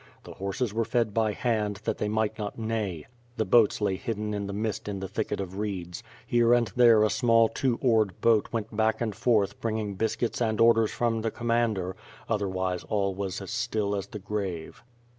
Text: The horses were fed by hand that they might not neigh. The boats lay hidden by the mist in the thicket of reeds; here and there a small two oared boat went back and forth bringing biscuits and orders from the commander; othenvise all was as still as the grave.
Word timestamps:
The 0.23 0.33
horses 0.33 0.73
were 0.73 0.83
fed 0.83 1.13
by 1.13 1.33
hand 1.33 1.81
that 1.83 1.99
they 1.99 2.09
might 2.09 2.39
not 2.39 2.57
neigh. 2.57 3.05
The 3.37 3.45
boats 3.45 3.79
lay 3.79 3.97
hidden 3.97 4.31
by 4.31 4.39
the 4.47 4.51
mist 4.51 4.87
in 4.87 4.99
the 4.99 5.07
thicket 5.07 5.39
of 5.39 5.59
reeds; 5.59 6.01
here 6.25 6.55
and 6.55 6.71
there 6.75 7.03
a 7.03 7.09
small 7.11 7.47
two 7.47 7.77
oared 7.83 8.19
boat 8.19 8.51
went 8.51 8.75
back 8.75 8.99
and 8.99 9.13
forth 9.13 9.61
bringing 9.61 9.93
biscuits 9.93 10.41
and 10.41 10.59
orders 10.59 10.89
from 10.89 11.21
the 11.21 11.29
commander; 11.29 11.95
othenvise 12.27 12.83
all 12.89 13.13
was 13.13 13.41
as 13.41 13.51
still 13.51 13.95
as 13.95 14.07
the 14.07 14.17
grave. 14.17 14.81